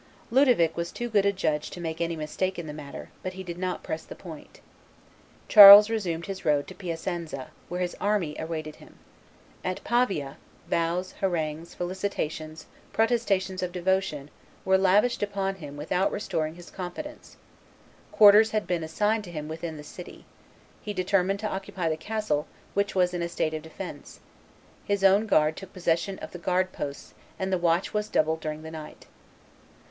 [0.31, 3.43] Ludovic was too good a judge to make any mistake in the matter; but he
[3.43, 4.59] did not press the point.
[5.47, 8.97] Charles resumed his road to Piacenza, where his army awaited him.
[9.63, 10.37] At Pavia,
[10.67, 14.31] vows, harangues, felicitations, protestations of devotion,
[14.65, 17.37] were lavished upon him without restoring his confidence;
[18.11, 20.25] quarters had been assigned to him within the city;
[20.81, 24.19] he determined to occupy the castle, which was in a state of defence;
[24.83, 28.63] his own guard took possession of the guard posts; and the watch was doubled during
[28.63, 29.05] the night.